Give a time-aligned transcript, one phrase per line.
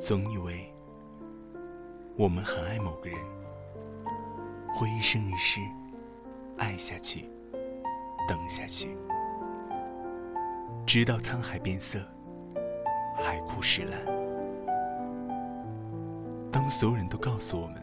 [0.00, 0.72] 总以为
[2.16, 3.18] 我们很爱某个人，
[4.74, 5.60] 会一生一世
[6.58, 7.28] 爱下去，
[8.28, 8.96] 等下去，
[10.86, 11.98] 直到沧海变色，
[13.16, 14.00] 海枯石烂。
[16.52, 17.82] 当所有人都告诉我们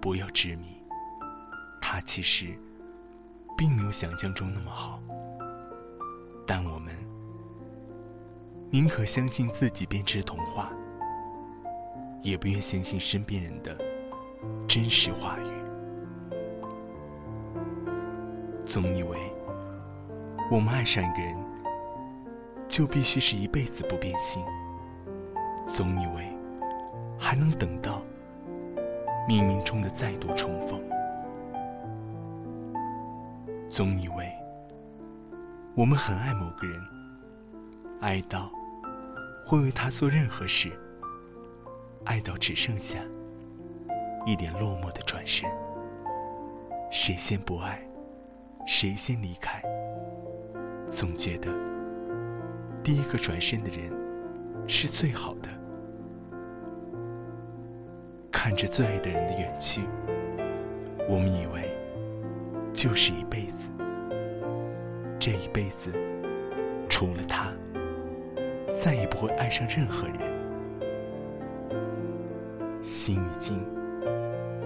[0.00, 0.82] 不要执迷，
[1.80, 2.56] 他其实
[3.56, 5.00] 并没有想象中那么好，
[6.46, 6.94] 但我们
[8.70, 10.70] 宁可相信自己编织的童话。
[12.24, 13.76] 也不愿相信身边人的
[14.66, 15.44] 真实话语，
[18.64, 19.18] 总以为
[20.50, 21.36] 我们爱上一个人
[22.66, 24.42] 就必须是一辈子不变心，
[25.66, 26.26] 总以为
[27.18, 28.00] 还能等到
[29.28, 30.80] 冥冥中的再度重逢，
[33.68, 34.32] 总以为
[35.74, 36.80] 我们很爱某个人，
[38.00, 38.50] 爱到
[39.44, 40.72] 会为他做任何事。
[42.04, 42.98] 爱到只剩下
[44.26, 45.48] 一点落寞的转身，
[46.90, 47.80] 谁先不爱，
[48.66, 49.62] 谁先离开。
[50.90, 51.48] 总觉得
[52.82, 53.90] 第一个转身的人
[54.66, 55.48] 是最好的。
[58.30, 59.80] 看着最爱的人的远去，
[61.08, 61.74] 我们以为
[62.74, 63.70] 就是一辈子。
[65.18, 65.90] 这一辈子，
[66.88, 67.50] 除了他，
[68.72, 70.33] 再也不会爱上任何人。
[72.84, 73.66] 心已经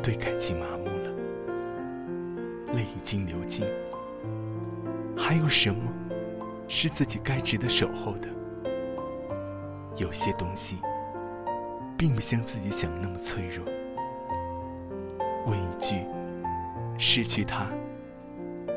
[0.02, 1.12] 对感情麻木了，
[2.75, 3.64] 泪已经流尽，
[5.16, 5.88] 还有什么
[6.66, 8.28] 是自己该值得守候的？
[9.97, 10.78] 有些东西
[11.97, 13.64] 并不像自己想那么脆弱。
[15.47, 16.05] 问一句：
[16.98, 17.69] 失去他，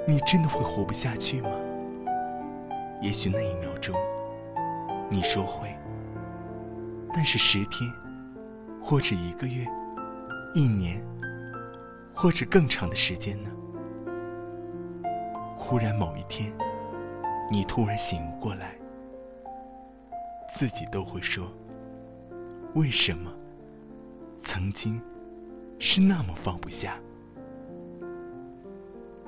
[0.07, 1.49] 你真的会活不下去吗？
[3.01, 3.95] 也许那一秒钟，
[5.09, 5.75] 你说会，
[7.11, 7.91] 但是十天。
[8.81, 9.65] 或者一个月、
[10.53, 11.01] 一年，
[12.13, 13.49] 或者更长的时间呢？
[15.57, 16.51] 忽然某一天，
[17.49, 18.75] 你突然醒悟过来，
[20.51, 21.49] 自己都会说
[22.75, 23.31] ：“为什么
[24.41, 25.01] 曾经
[25.79, 26.99] 是那么放不下？”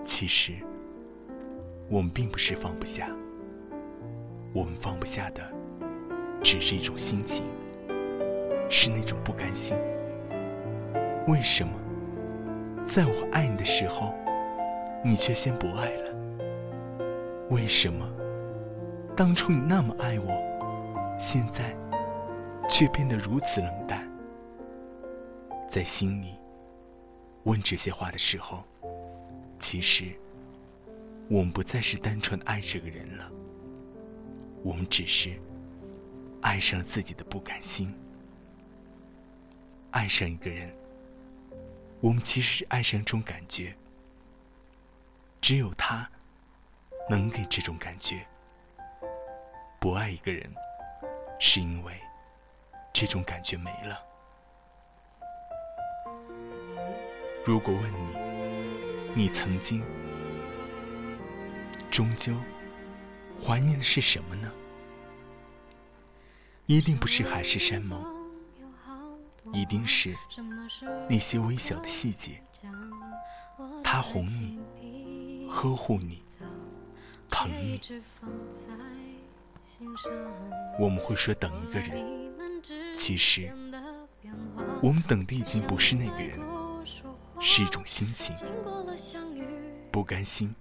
[0.03, 0.53] 其实，
[1.89, 3.07] 我们并不是放不下，
[4.53, 5.41] 我们放不下的
[6.41, 7.45] 只是一种心情。
[8.73, 9.77] 是那种不甘心。
[11.27, 11.71] 为什么，
[12.83, 14.15] 在我爱你的时候，
[15.05, 16.11] 你却先不爱了？
[17.51, 18.09] 为什么，
[19.15, 21.77] 当初你那么爱我，现在
[22.67, 24.09] 却变得如此冷淡？
[25.67, 26.33] 在心里
[27.43, 28.63] 问这些话的时候，
[29.59, 30.05] 其实
[31.29, 33.31] 我们不再是单纯爱这个人了，
[34.63, 35.31] 我们只是
[36.41, 37.93] 爱上了自己的不甘心。
[39.93, 40.75] 爱上一个人，
[42.01, 43.75] 我们其实是爱上一种感觉，
[45.39, 46.09] 只有他
[47.07, 48.25] 能给这种感觉。
[49.79, 50.51] 不爱一个人，
[51.39, 51.93] 是因为
[52.91, 54.01] 这种感觉没了。
[57.45, 59.83] 如果问你，你曾经
[61.91, 62.33] 终究
[63.39, 64.51] 怀念的是什么呢？
[66.65, 68.12] 一定不是海誓山盟。
[69.53, 70.15] 一定是
[71.07, 72.43] 那些微小的细节，
[73.83, 76.23] 他哄你，呵护你，
[77.29, 77.79] 疼你。
[80.79, 82.33] 我们会说等一个人，
[82.97, 83.53] 其实
[84.81, 86.39] 我们等的已经不是那个人，
[87.39, 88.35] 是一种心情，
[89.91, 90.53] 不甘心。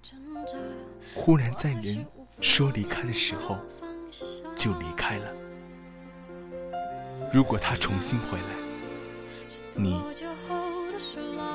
[1.14, 2.06] 忽然在人
[2.42, 3.56] 说离开的时候，
[4.54, 5.32] 就离开了。
[7.32, 8.61] 如果他重新回来。
[9.74, 10.02] 你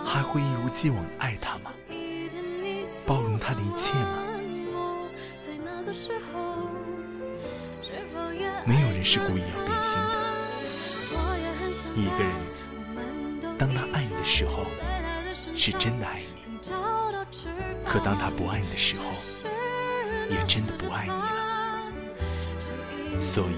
[0.05, 1.71] 还会一如既往爱他吗？
[3.05, 4.23] 包容他的一切吗？
[8.65, 10.27] 没有人是故意要变心的。
[11.95, 12.33] 一个人，
[13.57, 14.65] 当他爱你的时候，
[15.55, 16.43] 是真的爱你；
[17.85, 19.05] 可当他不爱你的时候，
[20.29, 21.91] 也真的不爱你了。
[23.19, 23.55] 所以，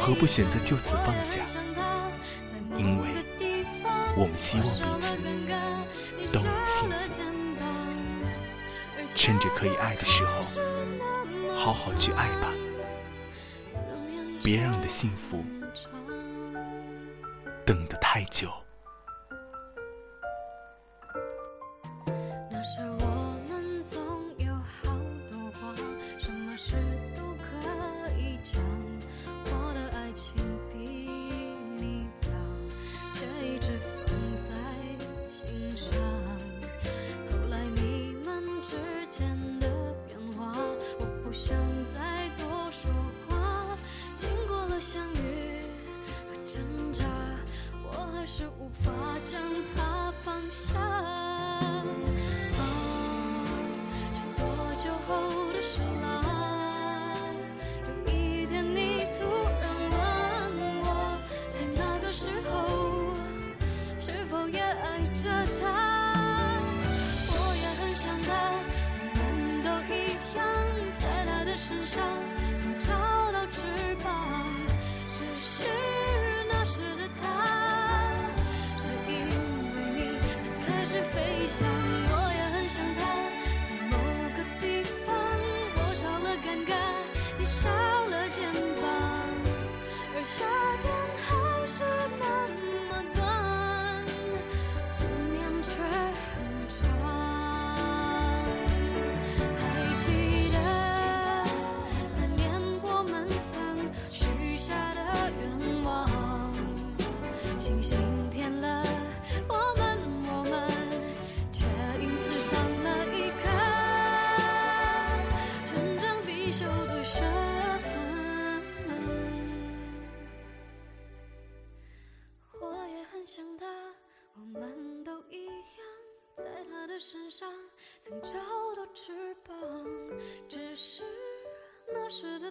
[0.00, 1.40] 何不选择就此放下？
[4.14, 5.16] 我们希望彼此
[6.32, 6.94] 都能幸福，
[9.16, 10.44] 趁着可以爱的时候，
[11.56, 12.52] 好好去爱吧，
[14.42, 15.42] 别让你的幸福
[17.64, 18.52] 等得太久。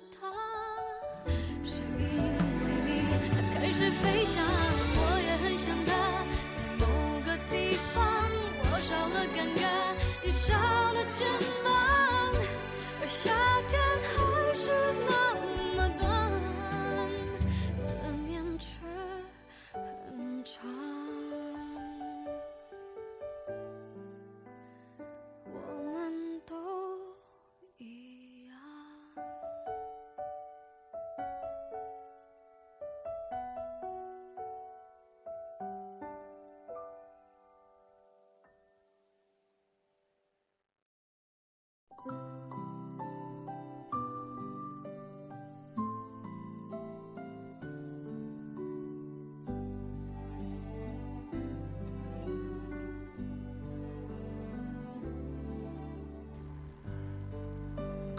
[0.09, 0.50] 他，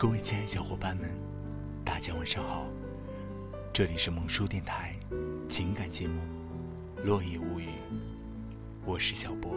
[0.03, 1.09] 各位亲爱的小伙伴们，
[1.85, 2.67] 大家晚上好，
[3.73, 4.97] 这里是萌叔电台
[5.49, 6.21] 情感节目
[7.05, 7.67] 《落叶物语》，
[8.85, 9.57] 我是小波。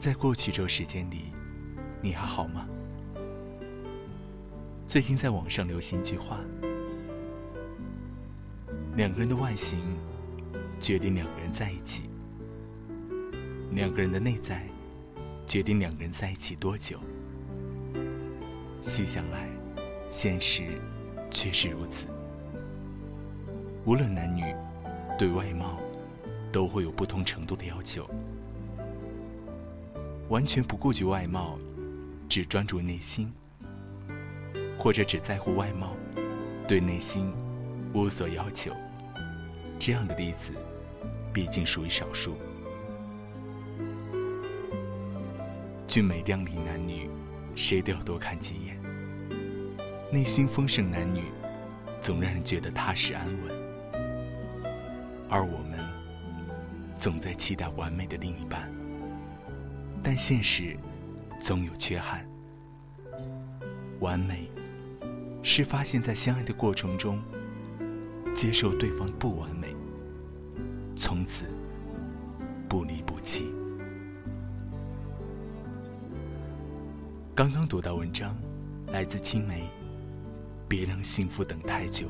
[0.00, 1.32] 在过去这时间里，
[2.02, 2.66] 你还好吗？
[4.88, 6.40] 最近在网上流行一句话：
[8.96, 9.78] 两个人的外形
[10.80, 12.10] 决定两个人在一起，
[13.70, 14.66] 两个人的内在
[15.46, 16.98] 决定两个人在一起多久。
[18.82, 19.48] 细想来，
[20.10, 20.80] 现实
[21.30, 22.08] 确实如此。
[23.84, 24.42] 无论男女，
[25.16, 25.78] 对外貌
[26.50, 28.10] 都会有不同程度的要求。
[30.28, 31.56] 完全不顾及外貌，
[32.28, 33.32] 只专注内心，
[34.76, 35.94] 或者只在乎外貌，
[36.66, 37.32] 对内心
[37.94, 38.72] 无所要求，
[39.78, 40.50] 这样的例子
[41.32, 42.34] 毕竟属于少数。
[45.86, 47.08] 俊美靓丽男女。
[47.54, 48.80] 谁都要多看几眼。
[50.10, 51.22] 内心丰盛男女，
[52.00, 53.50] 总让人觉得踏实安稳，
[55.28, 55.78] 而我们
[56.98, 58.70] 总在期待完美的另一半，
[60.02, 60.76] 但现实
[61.40, 62.26] 总有缺憾。
[64.00, 64.50] 完美
[65.42, 67.22] 是发现，在相爱的过程中，
[68.34, 69.74] 接受对方不完美，
[70.96, 71.44] 从此
[72.68, 73.51] 不离不弃。
[77.34, 78.36] 刚刚读到文章，
[78.88, 79.66] 来自青梅。
[80.68, 82.06] 别让幸福等太久。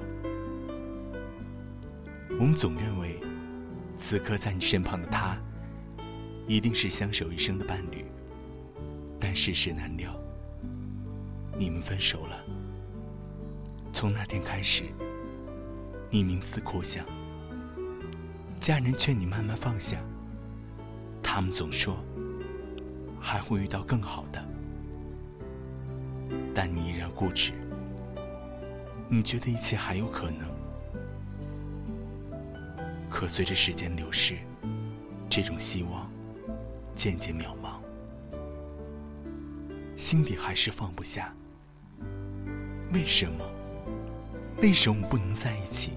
[2.40, 3.20] 我们总认为，
[3.96, 5.36] 此刻在你身旁的他，
[6.48, 8.04] 一定是相守一生的伴侣。
[9.20, 10.12] 但世事难料，
[11.56, 12.44] 你们分手了。
[13.92, 14.86] 从那天开始，
[16.10, 17.06] 你冥思苦想，
[18.58, 20.00] 家人劝你慢慢放下，
[21.22, 22.04] 他们总说
[23.20, 24.44] 还会遇到更好的。
[26.54, 27.52] 但你依然固执，
[29.08, 30.48] 你觉得一切还有可能。
[33.08, 34.38] 可随着时间流逝，
[35.28, 36.10] 这种希望
[36.94, 37.78] 渐渐渺茫，
[39.94, 41.32] 心底还是放不下。
[42.92, 43.44] 为什么？
[44.60, 45.92] 为什么我们不能在一起？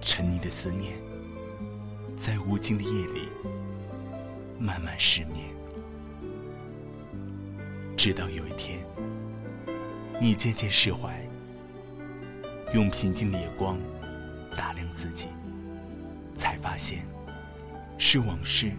[0.00, 0.96] 沉溺的思念，
[2.16, 3.28] 在无尽的夜里
[4.58, 5.55] 慢慢失眠。
[8.06, 8.86] 直到有一天，
[10.20, 11.28] 你渐渐释怀，
[12.72, 13.80] 用平静的眼光
[14.54, 15.26] 打量自己，
[16.36, 17.04] 才发现
[17.98, 18.70] 是往事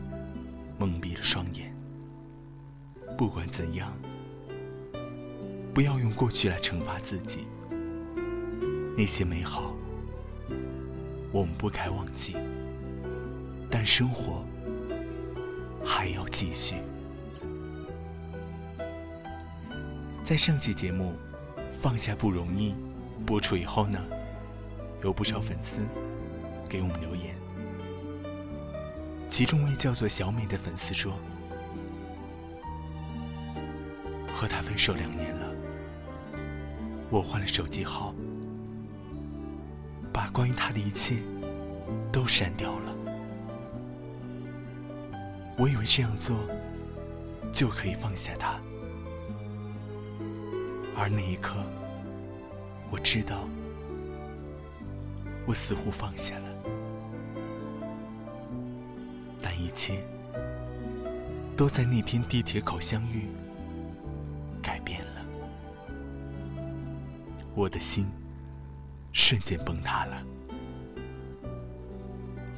[0.80, 1.76] 蒙蔽了双眼。
[3.18, 3.92] 不管怎样，
[5.74, 7.42] 不要用过去来惩罚自己。
[8.96, 9.76] 那些美好，
[11.34, 12.38] 我们不该忘记，
[13.70, 14.46] 但生活
[15.84, 16.76] 还要继续。
[20.28, 21.14] 在上期节目
[21.72, 22.74] 《放下不容易》
[23.26, 23.98] 播出以后呢，
[25.02, 25.78] 有不少粉丝
[26.68, 27.34] 给我们留言，
[29.30, 31.18] 其中一位叫做小美的粉丝说
[34.36, 35.48] ：“和他分手两年了，
[37.10, 38.14] 我换了手机号，
[40.12, 41.20] 把关于他的一切
[42.12, 42.94] 都删掉了。
[45.58, 46.36] 我以为这样做
[47.54, 48.60] 就可以放下他。”
[51.00, 51.56] 而那一刻，
[52.90, 53.48] 我知道，
[55.46, 56.46] 我似乎放下了，
[59.40, 60.04] 但一切
[61.56, 63.28] 都在那天地铁口相遇
[64.60, 65.22] 改变了，
[67.54, 68.10] 我的心
[69.14, 70.24] 瞬间崩塌了，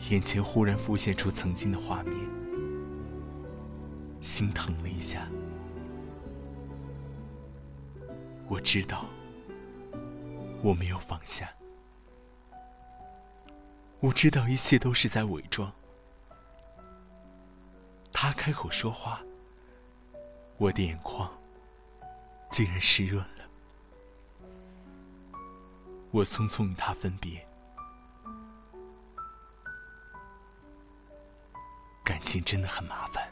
[0.10, 2.16] 眼前忽然浮现出曾经的画面，
[4.22, 5.28] 心疼了一下。
[8.50, 9.06] 我知道，
[10.64, 11.54] 我没有放下。
[14.00, 15.72] 我知道一切都是在伪装。
[18.12, 19.22] 他开口说话，
[20.58, 21.32] 我的眼眶
[22.50, 23.46] 竟然湿润了。
[26.10, 27.48] 我匆匆与他分别，
[32.04, 33.30] 感情真的很麻烦，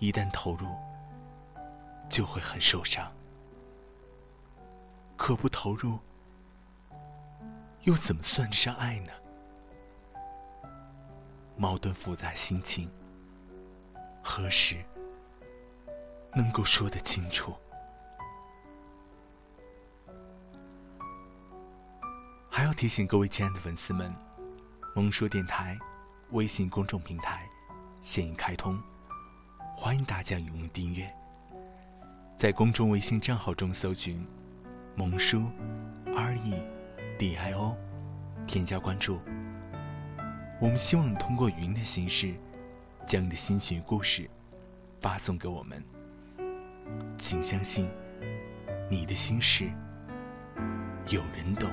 [0.00, 0.66] 一旦投入，
[2.10, 3.10] 就会很受伤。
[5.24, 6.00] 可不投入，
[7.82, 9.12] 又怎么算得上爱呢？
[11.56, 12.90] 矛盾复杂心情，
[14.20, 14.84] 何时
[16.34, 17.54] 能够说得清楚？
[22.50, 24.12] 还要提醒各位亲爱的粉丝们，
[24.92, 25.78] 萌说电台
[26.32, 27.48] 微信公众平台
[28.00, 28.76] 现已开通，
[29.76, 31.08] 欢迎大家踊跃订阅，
[32.36, 34.26] 在公众微信账号中搜寻。
[34.94, 35.42] 萌叔
[36.14, 36.62] ，R E
[37.18, 37.76] D I O，
[38.46, 39.20] 添加关注。
[40.60, 42.34] 我们希望通过语音的形式，
[43.06, 44.28] 将你的心情与故事
[45.00, 45.82] 发送给我们。
[47.16, 47.88] 请相信，
[48.90, 49.70] 你的心事
[51.08, 51.70] 有人懂。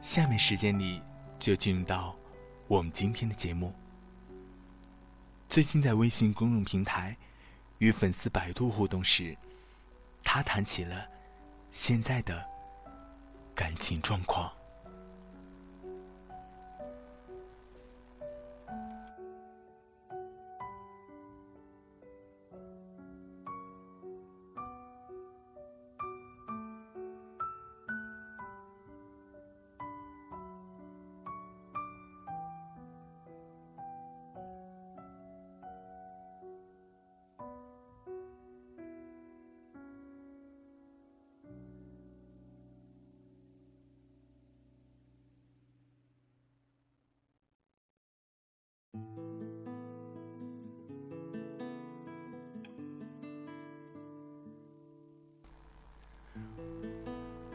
[0.00, 1.02] 下面时间里
[1.40, 2.14] 就进入到
[2.68, 3.74] 我们今天的节目。
[5.48, 7.16] 最近在微信公众平台。
[7.78, 9.36] 与粉丝百度互动时，
[10.24, 11.06] 他谈起了
[11.70, 12.44] 现在的
[13.54, 14.52] 感情状况。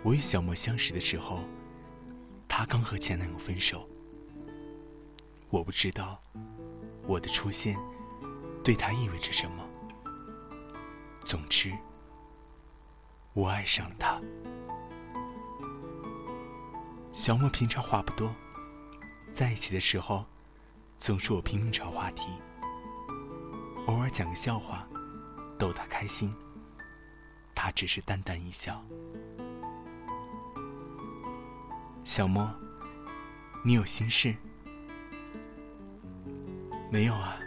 [0.04, 1.44] 我与小莫相识的时候，
[2.48, 3.88] 她刚和前男友分手。
[5.50, 6.20] 我不知道
[7.06, 7.78] 我的出现
[8.64, 9.64] 对她意味着什么。
[11.26, 11.72] 总之，
[13.34, 14.20] 我爱上了她。
[17.12, 18.34] 小莫平常话不多，
[19.32, 20.26] 在一起的时候，
[20.98, 22.28] 总是我拼命找话题，
[23.86, 24.88] 偶尔讲个笑话，
[25.58, 26.36] 逗她开心，
[27.64, 28.84] 他只是淡淡一笑。
[32.04, 32.46] 小莫，
[33.64, 34.36] 你有心事？
[36.92, 37.40] 没有啊，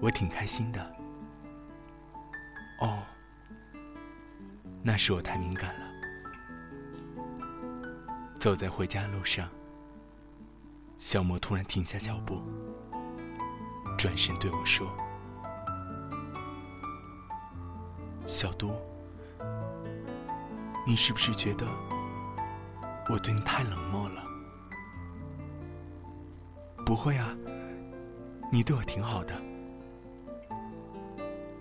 [0.00, 0.96] 我挺开心的。
[2.82, 3.02] 哦，
[4.80, 5.86] 那是我太敏感了。
[8.38, 9.48] 走在回家路上，
[10.98, 12.40] 小莫突然停下脚步，
[13.98, 14.88] 转身对我说
[18.26, 18.70] ：“小都，
[20.86, 21.66] 你是不是觉得？”
[23.10, 24.24] 我对你太冷漠了。
[26.86, 27.36] 不会啊，
[28.50, 29.34] 你对我挺好的。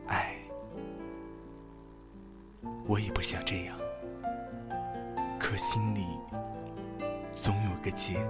[0.08, 0.38] 哎，
[2.86, 3.78] 我也不想这样，
[5.38, 6.06] 可心里
[7.34, 8.26] 总有个结，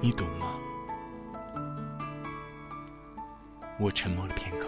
[0.00, 0.58] 你懂吗？
[3.78, 4.66] 我沉默了片刻，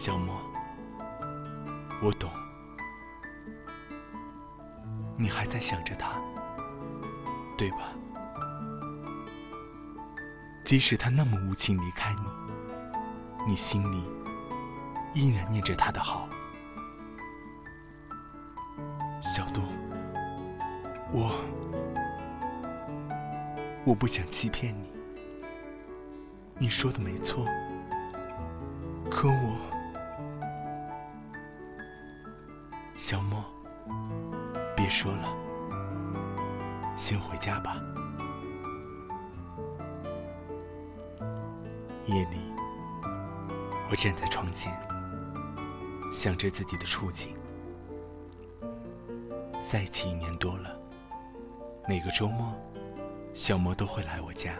[0.00, 0.32] 小莫，
[2.00, 2.30] 我懂，
[5.16, 6.12] 你还在想着他，
[7.56, 7.90] 对吧？
[10.64, 14.04] 即使他那么无情离开你，你心里
[15.14, 16.28] 依然念着他的好。
[19.20, 19.60] 小杜，
[21.10, 21.34] 我
[23.84, 24.92] 我不想欺骗你，
[26.56, 27.44] 你说的没错，
[29.10, 29.58] 可我，
[32.98, 33.44] 小莫，
[34.74, 35.32] 别说了，
[36.96, 37.76] 先回家吧。
[42.06, 42.38] 夜里，
[43.88, 44.76] 我站在窗前，
[46.10, 47.36] 想着自己的处境。
[49.62, 50.76] 在一起一年多了，
[51.86, 52.52] 每个周末，
[53.32, 54.54] 小莫都会来我家。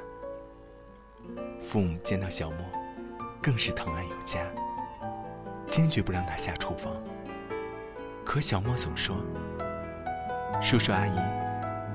[1.58, 2.58] 父母见到小莫，
[3.42, 4.46] 更是疼爱有加，
[5.66, 6.94] 坚决不让他下厨房。
[8.28, 9.16] 可小莫总说
[10.60, 11.18] ：“叔叔阿姨，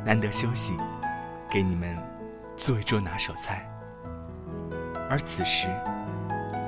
[0.03, 0.75] 难得休息，
[1.47, 1.95] 给你们
[2.57, 3.69] 做一桌拿手菜。”
[5.11, 5.67] 而此时，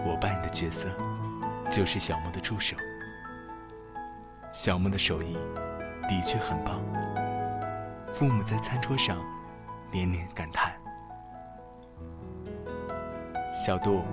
[0.05, 0.88] 我扮演的角色
[1.72, 2.77] 就是小莫的助手。
[4.53, 5.36] 小莫的手艺
[6.07, 6.79] 的确很棒，
[8.13, 9.17] 父母在餐桌上
[9.91, 10.74] 连连感叹
[13.51, 14.03] ：“小杜，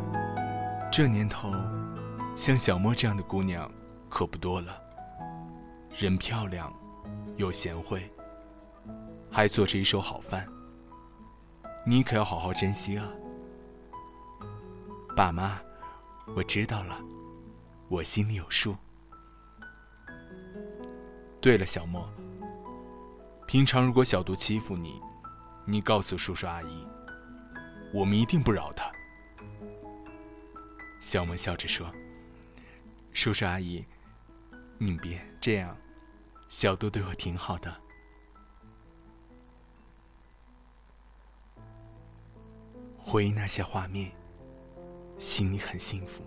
[0.91, 1.53] 这年头，
[2.35, 3.71] 像小莫这样的姑娘
[4.09, 4.82] 可不多了。
[5.95, 6.73] 人漂亮，
[7.37, 8.11] 又贤惠，
[9.31, 10.49] 还做着一手好饭，
[11.87, 13.09] 你可要好好珍惜啊！”
[15.15, 15.61] 爸妈，
[16.35, 16.99] 我知道了，
[17.89, 18.77] 我心里有数。
[21.41, 22.09] 对了，小莫，
[23.47, 25.01] 平常如果小杜欺负你，
[25.67, 26.87] 你告诉叔叔阿姨，
[27.93, 28.91] 我们一定不饶他。
[31.01, 31.93] 小莫笑着说
[33.13, 33.85] ：“叔叔阿姨，
[34.79, 35.77] 你别这样，
[36.55, 37.75] 小杜对我挺好的。”
[42.99, 44.13] 回忆那些画面。
[45.19, 46.23] 心里很幸福。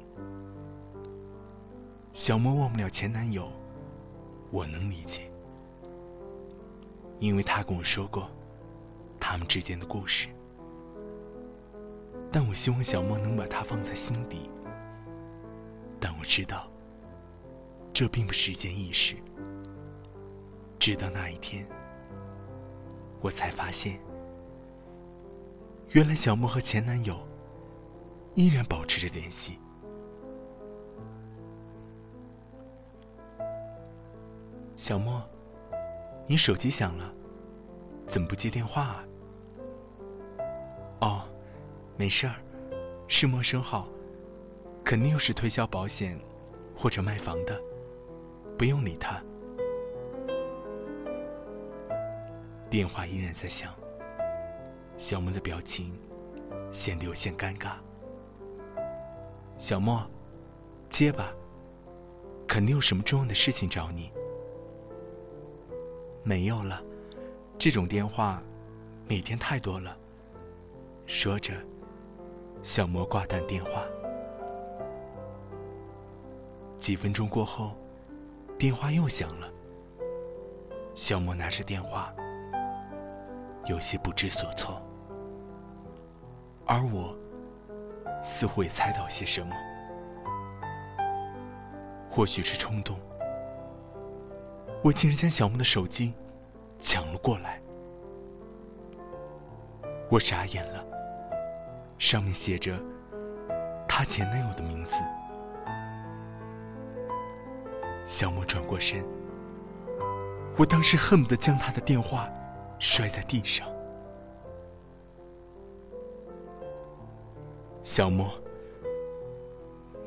[2.14, 3.52] 小莫忘不了前男友，
[4.50, 5.30] 我能理解，
[7.20, 8.30] 因为他跟我说过
[9.20, 10.30] 他们之间的故事。
[12.32, 14.50] 但我希望小莫能把他放在心底。
[16.00, 16.72] 但我知道，
[17.92, 19.18] 这并不是一件易事。
[20.80, 21.68] 直到那一天，
[23.22, 24.00] 我才发现，
[25.90, 27.18] 原来小莫和前男友。
[28.36, 29.58] 依然保持着联系。
[34.76, 35.24] 小莫，
[36.28, 37.14] 你手机响了，
[38.06, 39.04] 怎么不接电话啊？
[41.00, 41.22] 哦，
[41.96, 42.36] 没事儿，
[43.08, 43.88] 是陌生号，
[44.84, 46.20] 肯定又是推销保险
[46.76, 47.58] 或者卖房的，
[48.58, 49.24] 不用理他。
[52.70, 53.74] 电话依然在响，
[54.98, 55.98] 小莫的表情
[56.72, 57.74] 显得有些尴尬。
[59.58, 60.06] 小莫，
[60.90, 61.32] 接吧，
[62.48, 64.12] 肯定有什么重要的事情找你。
[66.24, 66.82] 没有了，
[67.58, 68.42] 这种电话
[69.08, 69.96] 每天太多了。
[71.06, 71.54] 说着，
[72.62, 73.84] 小莫挂断电话。
[76.80, 77.72] 几分钟过后，
[78.58, 79.50] 电话又响了。
[80.94, 82.14] 小莫拿着电话，
[83.66, 84.82] 有些不知所措，
[86.66, 87.16] 而我。
[88.24, 89.56] 似乎也猜到些什么，
[92.10, 92.98] 或许是冲动，
[94.84, 96.16] 我竟然将小莫的手机
[96.80, 97.62] 抢了过来。
[100.10, 100.84] 我傻眼了，
[102.00, 102.80] 上面写着
[103.88, 104.96] 他前男友的名字。
[108.06, 109.06] 小莫转过身，
[110.58, 112.28] 我当时恨不得将他的电话
[112.80, 113.68] 摔在地上。
[117.84, 118.30] 小莫，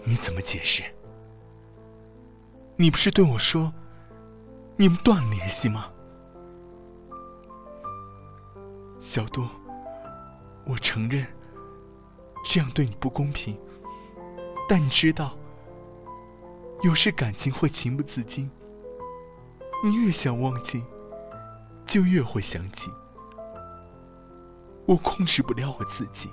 [0.05, 0.83] 你怎么解释？
[2.77, 3.73] 你不是对我说，
[4.77, 5.93] 你们断了联系吗？
[8.99, 9.47] 小杜，
[10.67, 11.25] 我承认
[12.45, 13.57] 这样对你不公平，
[14.69, 15.37] 但你知道，
[16.83, 18.51] 有时感情会情不自禁，
[19.85, 20.85] 你越想忘记，
[21.89, 22.89] 就越会想起。
[24.87, 26.31] 我控制不了我自己。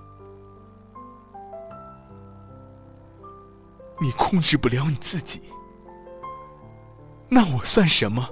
[4.00, 5.42] 你控制不了你自己，
[7.30, 8.30] 那我算什么？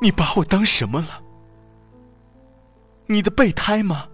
[0.00, 1.22] 你把我当什么了？
[3.06, 4.08] 你的备胎吗？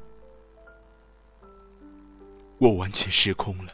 [2.59, 3.73] 我完全失控了。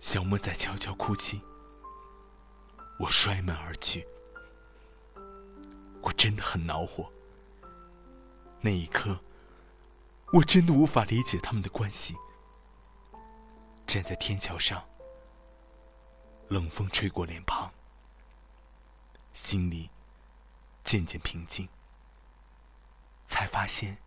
[0.00, 1.40] 小莫在悄悄哭泣，
[2.98, 4.04] 我摔门而去。
[6.06, 7.10] 我真的很恼火。
[8.60, 9.18] 那一刻，
[10.32, 12.14] 我真的无法理解他们的关系。
[13.88, 14.84] 站在天桥上，
[16.46, 17.72] 冷风吹过脸庞，
[19.32, 19.90] 心里
[20.84, 21.68] 渐渐平静，
[23.26, 23.98] 才发现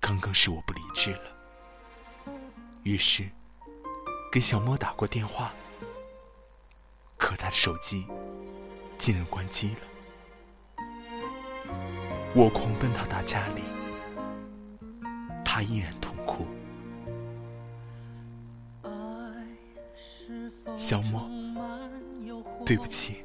[0.00, 2.34] 刚刚是我不理智了。
[2.82, 3.28] 于是
[4.32, 5.52] 给小莫打过电话，
[7.18, 8.06] 可他的手机
[8.96, 9.87] 竟然关机了。
[12.34, 13.62] 我狂奔到他家里，
[15.44, 16.46] 他依然痛哭。
[20.74, 21.28] 小莫，
[22.64, 23.24] 对不起，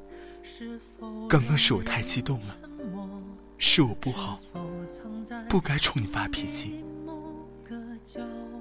[1.29, 2.57] 刚刚是我太激动了，
[3.57, 4.39] 是我不好，
[5.47, 6.83] 不该冲你发脾气。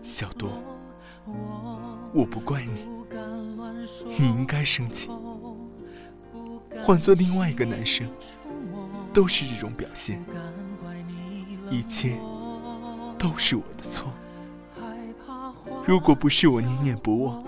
[0.02, 0.50] 小多，
[2.12, 2.87] 我不怪你，
[4.18, 5.11] 你应该生气。
[6.85, 8.11] 换做另外一个男生，
[9.12, 10.25] 都是这种表现。
[11.70, 12.18] 一切
[13.18, 14.12] 都是我的错。
[15.87, 17.42] 如果不是我念念不忘。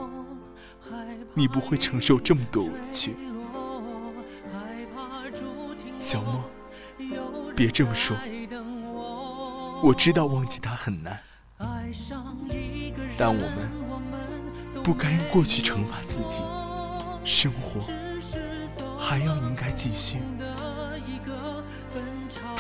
[1.36, 3.16] 你不会承受这么多委屈，
[5.98, 6.44] 小莫，
[7.56, 8.16] 别这么说。
[9.82, 11.20] 我知道忘记他很难，
[13.18, 16.44] 但我们不该用过去惩罚自己。
[17.24, 17.80] 生活
[18.96, 20.18] 还要应该继续。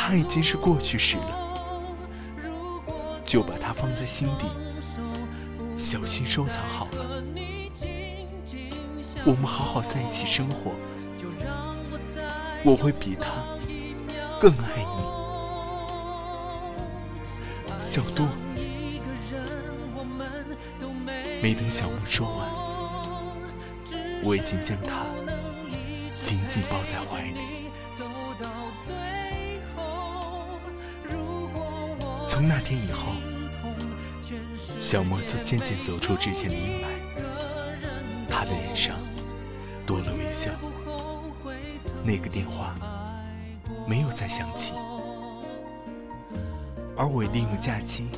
[0.06, 1.34] 他已经是过去式了，
[3.24, 4.44] 就把它放在心底，
[5.78, 7.22] 小心收藏好了。
[9.24, 10.72] 我们好好在一起生活，
[12.66, 13.30] 我会比他
[14.38, 14.84] 更爱
[17.64, 18.26] 你，小杜。
[21.40, 22.46] 没等小木说完，
[24.22, 25.06] 我已经将他
[26.22, 27.23] 紧紧抱在怀里。
[32.46, 33.14] 那天以后，
[34.76, 36.84] 小莫就渐渐走出之前的阴霾，
[38.28, 38.96] 他的脸上。
[39.86, 40.50] 多了微笑，
[42.02, 42.74] 那个电话
[43.86, 44.72] 没有再响起，
[46.96, 48.08] 而我利用假期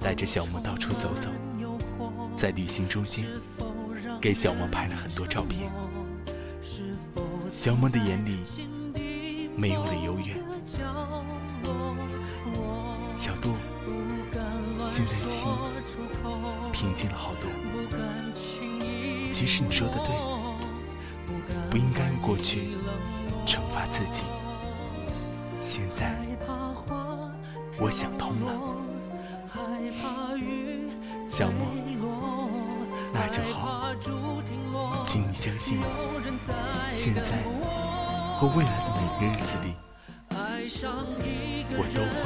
[0.00, 1.30] 带着小莫到处走走，
[2.34, 3.24] 在旅行中间
[4.20, 5.70] 给小莫拍了很多照片。
[7.48, 8.40] 小莫的眼里
[9.56, 10.36] 没有了幽怨，
[13.22, 13.54] 小杜
[14.88, 15.48] 现在心
[16.72, 17.48] 平静了好多。
[19.30, 20.08] 其实你说的对。
[21.70, 22.70] 不应该用过去
[23.46, 24.24] 惩罚自己。
[25.60, 26.18] 现在
[27.78, 28.52] 我想通了，
[31.28, 32.50] 小莫，
[33.14, 33.94] 那就好，
[35.04, 35.86] 请你相信我。
[36.90, 37.22] 现在
[38.36, 39.76] 和未来的每个日子里，
[41.78, 42.20] 我都会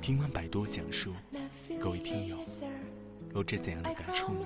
[0.00, 1.12] 听完百多讲述，
[1.78, 2.38] 各位听友
[3.34, 4.38] 有着怎样的感触呢？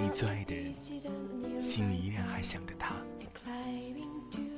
[0.00, 0.74] 你最爱的人，
[1.60, 2.96] 心里依然还想着他，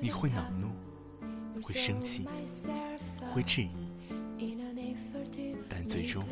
[0.00, 0.70] 你会恼怒，
[1.62, 2.26] 会生气，
[3.34, 4.56] 会质疑，
[5.68, 6.24] 但最终，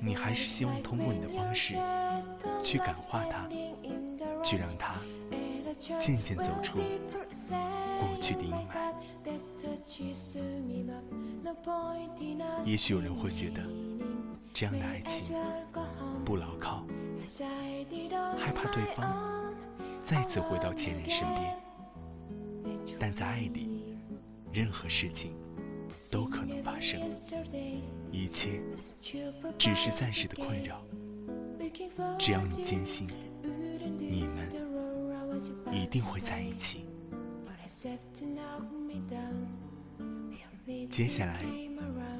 [0.00, 1.74] 你还是希望通过你的方式
[2.62, 3.48] 去感化他，
[4.44, 4.94] 去让他
[5.98, 8.87] 渐渐走出过去的阴霾。
[12.64, 13.62] 也许有人会觉得，
[14.52, 15.34] 这样的爱情
[16.24, 16.84] 不牢靠，
[18.38, 19.54] 害怕对方
[20.00, 21.56] 再次回到前任身边。
[22.98, 23.96] 但在爱里，
[24.52, 25.34] 任何事情
[26.10, 27.00] 都可能发生，
[28.10, 28.60] 一切
[29.56, 30.82] 只是暂时的困扰。
[32.18, 33.08] 只要你坚信，
[33.98, 34.50] 你们
[35.72, 36.86] 一定会在一起。
[40.90, 41.44] 接下来，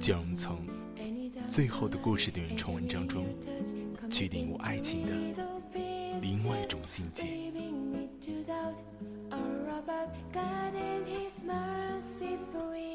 [0.01, 0.59] 就让我们从
[1.51, 3.27] 最后的故事的原创文章中，
[4.11, 5.09] 去领悟爱情的
[6.21, 7.25] 另外一种境界。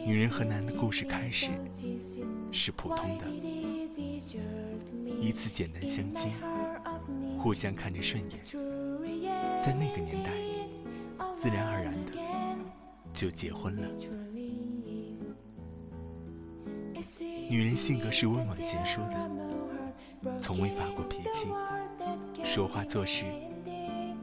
[0.06, 1.50] 女人和男的故事开始
[2.52, 3.26] 是普通的，
[5.20, 6.34] 一次简单相亲，
[7.40, 8.40] 互相看着顺眼，
[9.62, 10.32] 在那个年代，
[11.42, 12.12] 自然而然的
[13.24, 13.88] 就结婚了。
[17.50, 19.32] 女人性格是温婉贤淑的，
[20.42, 21.48] 从未发过脾气，
[22.44, 23.24] 说话做事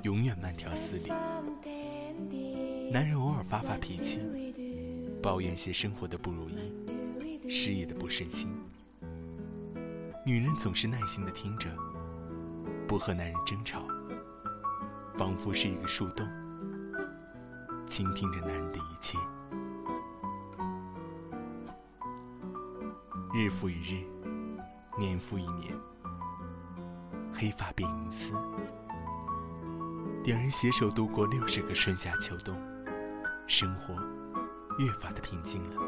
[0.03, 1.09] 永远慢条斯理。
[2.93, 4.21] 男人偶尔发发脾气，
[5.23, 8.51] 抱怨些生活的不如意、事业的不顺心，
[10.27, 11.71] 女人总是耐心的听着，
[12.87, 13.83] 不和男人争吵，
[15.17, 16.29] 仿佛是一个树洞，
[17.91, 19.19] 倾听着男人的一切。
[23.35, 24.07] 日复一日，
[24.97, 25.77] 年复一年，
[27.35, 28.33] 黑发变银丝，
[30.23, 32.57] 两人携手度过六十个春夏秋冬，
[33.49, 33.95] 生活
[34.79, 35.83] 越发的平静了。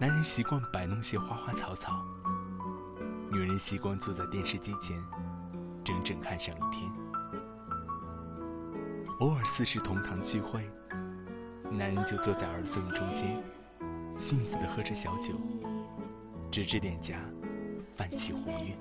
[0.00, 2.04] 男人习惯摆弄些花花草草，
[3.30, 5.00] 女人习惯坐在电视机前，
[5.84, 6.99] 整整看上一天。
[9.20, 10.66] 偶尔四世同堂聚会，
[11.70, 13.36] 男人就坐在儿孙们中间。
[14.16, 15.34] 幸福的喝着小酒，
[16.50, 17.20] 指着脸颊，
[17.94, 18.74] 泛起红晕。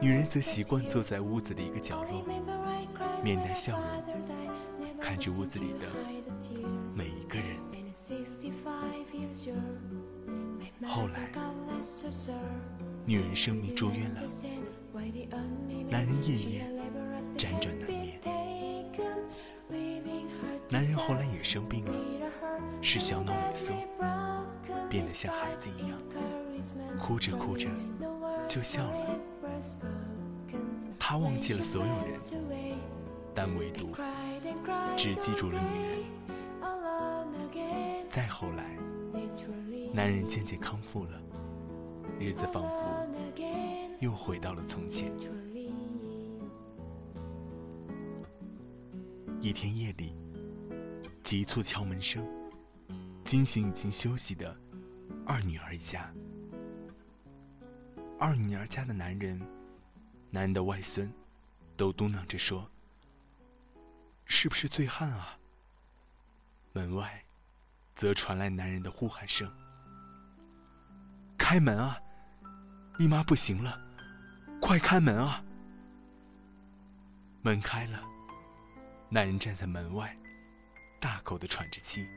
[0.00, 2.24] 女人则习惯坐在屋子的一个角落，
[3.22, 5.86] 面带笑容，看着屋子里的
[6.96, 7.58] 每一个人。
[10.88, 11.30] 后来，
[13.04, 14.22] 女人生病住院了，
[15.90, 16.79] 男人夜夜
[17.40, 18.20] 辗转难眠。
[20.68, 21.92] 男人后来也生病了。
[22.82, 23.72] 是小脑萎缩，
[24.90, 25.98] 变得像孩子一样，
[26.98, 27.66] 哭着哭着
[28.46, 29.18] 就笑了。
[30.98, 32.20] 他忘记了所有人，
[33.34, 33.88] 但唯独
[34.98, 35.98] 只记住了女人。
[38.06, 38.76] 再后来，
[39.94, 41.10] 男人渐渐康复了，
[42.18, 43.08] 日子仿佛
[43.98, 45.10] 又回到了从前。
[49.42, 50.14] 一天夜里，
[51.22, 52.22] 急促敲门声。
[53.24, 54.54] 惊醒已经休息的
[55.24, 56.12] 二女儿家。
[58.18, 59.40] 二女儿家的男人、
[60.30, 61.10] 男人的外孙，
[61.74, 62.70] 都嘟囔着说
[64.26, 65.38] ：“是不是醉汉啊？”
[66.74, 67.24] 门外，
[67.94, 69.50] 则传来男人的呼喊声
[71.38, 71.98] ：“开门啊！
[72.98, 73.80] 你妈不行了，
[74.60, 75.42] 快开门啊！”
[77.42, 78.02] 门开了，
[79.12, 80.16] 男人站在门外，
[81.00, 82.08] 大口的喘着气。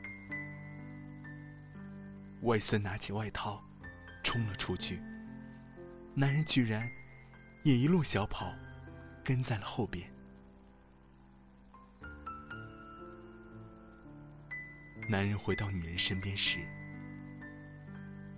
[2.42, 3.60] 外孙拿起外套，
[4.22, 5.02] 冲了出去。
[6.14, 6.88] 男人居然
[7.64, 8.54] 也一路小跑，
[9.24, 10.08] 跟在了后边。
[15.10, 16.60] 男人回到女人身边时，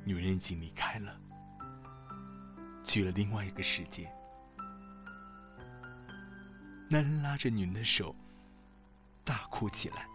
[0.02, 1.20] 女人已经离开了，
[2.82, 4.10] 去了另外一个世界。
[6.88, 8.16] 男人拉着女人的手，
[9.26, 10.06] 大哭起来：“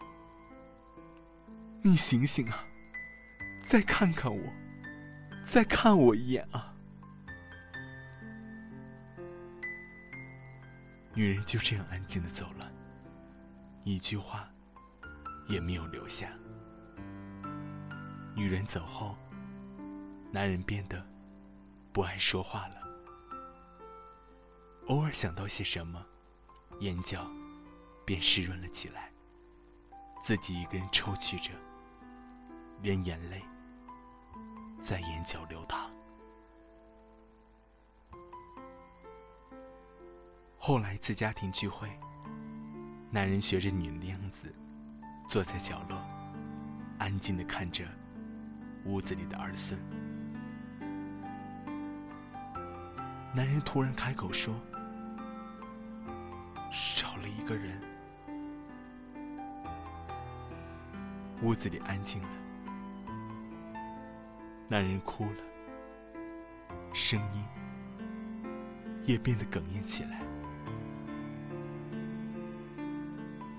[1.84, 2.66] 你醒醒啊！”
[3.62, 4.54] 再看看我，
[5.44, 6.74] 再看我一眼啊！
[11.14, 12.72] 女人就这样安静的走了，
[13.84, 14.50] 一句话
[15.48, 16.30] 也没有留下。
[18.34, 19.16] 女人走后，
[20.32, 21.06] 男人变得
[21.92, 22.76] 不爱说话了。
[24.88, 26.04] 偶尔想到些什么，
[26.80, 27.30] 眼角
[28.06, 29.10] 便湿润了起来。
[30.24, 31.52] 自己一个人抽泣着，
[32.84, 33.42] 任眼泪
[34.80, 35.90] 在眼角流淌。
[40.60, 41.90] 后来一次家庭聚会，
[43.10, 44.54] 男人学着女人的样子，
[45.28, 45.98] 坐在角落，
[47.00, 47.84] 安静的看着
[48.86, 49.82] 屋子里的儿孙。
[53.34, 54.54] 男人突然开口说
[56.72, 57.82] ：“少了一个人。”
[61.42, 62.30] 屋子里安静了，
[64.68, 65.38] 男人哭了，
[66.94, 67.44] 声音
[69.06, 70.22] 也变得哽咽起来。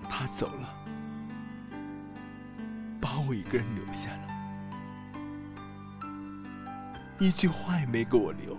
[0.09, 0.73] 他走了，
[3.01, 4.27] 把我一个人留下了，
[7.19, 8.57] 一句话也没给我留，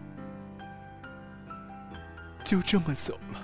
[2.44, 3.40] 就这么走了。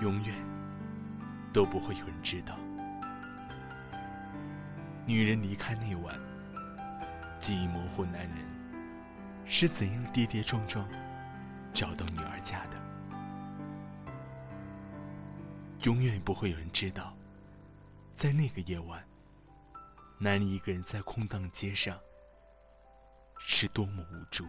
[0.00, 0.34] 永远
[1.52, 2.58] 都不会有人知道，
[5.06, 6.14] 女人离开那晚，
[7.40, 8.36] 记忆模糊，男人
[9.46, 10.86] 是怎样跌跌撞撞
[11.72, 12.76] 找到女儿家的。
[15.84, 17.16] 永远不会有人知道，
[18.12, 19.02] 在那个夜晚，
[20.18, 21.98] 男人一个人在空荡街上
[23.38, 24.44] 是多么无助。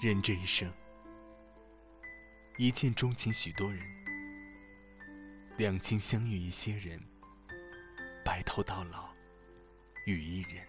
[0.00, 0.72] 人这一生。
[2.56, 3.84] 一见钟情许多人，
[5.56, 7.00] 两情相悦一些人，
[8.24, 9.12] 白头到老
[10.06, 10.64] 与一人。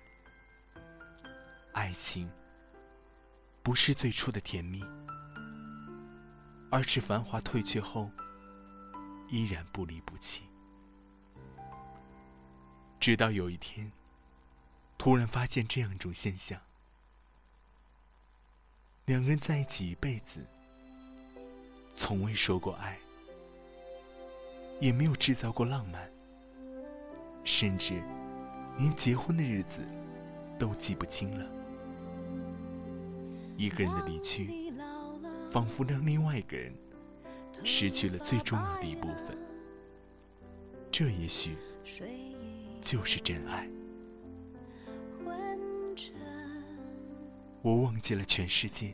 [1.73, 2.27] 爱情
[3.61, 4.83] 不是最初的甜蜜，
[6.71, 8.09] 而是繁华褪去后
[9.27, 10.47] 依然不离不弃。
[12.99, 13.91] 直到有一天，
[14.97, 16.59] 突然发现这样一种现象：
[19.05, 20.47] 两人在一起一辈子。
[21.95, 22.97] 从未说过爱，
[24.79, 26.09] 也没有制造过浪漫，
[27.43, 28.01] 甚至
[28.77, 29.81] 连结婚的日子
[30.59, 31.49] 都记不清了。
[33.57, 34.73] 一个人的离去，
[35.49, 36.73] 仿佛让另外一个人
[37.63, 39.37] 失去了最重要的一部分。
[40.91, 41.55] 这也许
[42.81, 43.67] 就是真爱。
[47.61, 48.93] 我忘记了全世界。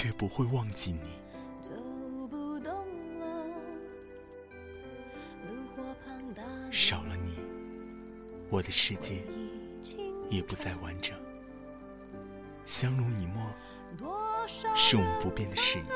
[0.00, 1.20] 却不会忘记你。
[6.70, 7.38] 少了你，
[8.48, 9.22] 我的世界
[10.30, 11.14] 也不再完整。
[12.64, 13.52] 相濡以沫
[14.74, 15.86] 是我们不变的誓言，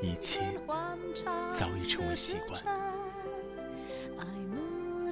[0.00, 0.40] 一切
[1.50, 2.64] 早已成为习惯。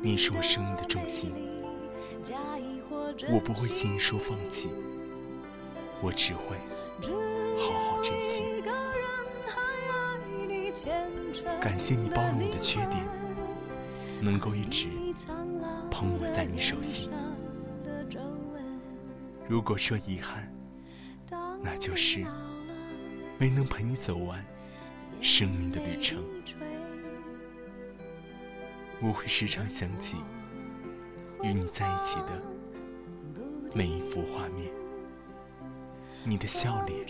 [0.02, 1.34] 你是我生命的重心，
[3.30, 4.70] 我不会轻易说放弃，
[6.00, 6.56] 我只会。
[7.02, 8.62] 好好珍惜。
[11.60, 13.06] 感谢你包容我的缺点，
[14.20, 14.86] 能够一直
[15.90, 17.10] 捧我在你手心。
[19.48, 20.52] 如果说遗憾，
[21.62, 22.24] 那就是
[23.38, 24.44] 没能陪你走完
[25.20, 26.22] 生命的旅程。
[29.00, 30.16] 我会时常想起
[31.42, 32.42] 与你在一起的
[33.74, 34.70] 每一幅画面。
[36.28, 37.06] 你的笑脸，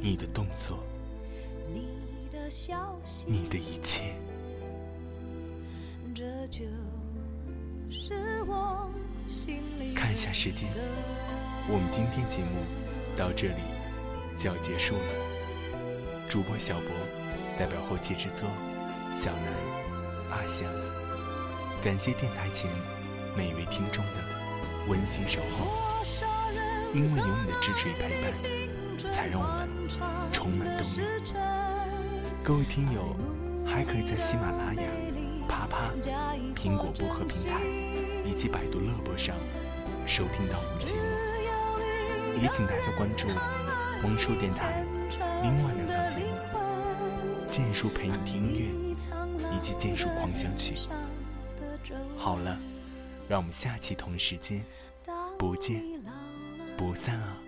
[0.00, 0.78] 你的动作，
[3.26, 4.14] 你的一切。
[9.96, 10.68] 看一下时间，
[11.68, 12.60] 我们今天节目
[13.16, 13.62] 到这里
[14.38, 15.02] 就要结束了。
[16.28, 16.88] 主播小博
[17.58, 18.48] 代表后期制作，
[19.10, 19.52] 小南、
[20.30, 20.72] 阿香，
[21.82, 22.70] 感谢电台前
[23.36, 24.12] 每一位听众的
[24.86, 25.95] 温馨守候。
[26.96, 28.32] 因为有你的支持与陪伴，
[29.12, 29.68] 才让我们
[30.32, 31.02] 充满动力。
[32.42, 33.14] 各位听友，
[33.66, 34.82] 还可以在喜马拉雅、
[35.46, 35.90] 啪啪、
[36.54, 37.60] 苹果播客平台
[38.24, 39.36] 以及百度乐播上
[40.06, 42.42] 收听到我们节目。
[42.42, 43.28] 也请大家关注
[44.02, 44.82] 萌叔电台
[45.42, 46.24] 另外两档节目
[47.50, 48.96] 《剑术陪你听音乐》
[49.54, 50.74] 以及《剑术狂想曲》。
[52.16, 52.58] 好了，
[53.28, 54.64] 让我们下期同一时间
[55.38, 55.95] 不见。
[56.76, 57.45] 不散啊！